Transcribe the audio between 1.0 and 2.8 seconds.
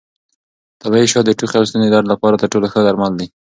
شات د ټوخي او ستوني درد لپاره تر ټولو ښه